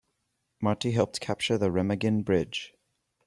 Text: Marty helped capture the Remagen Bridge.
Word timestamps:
Marty 0.59 0.93
helped 0.93 1.21
capture 1.21 1.59
the 1.59 1.69
Remagen 1.69 2.25
Bridge. 2.25 2.73